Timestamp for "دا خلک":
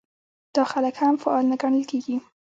0.55-0.95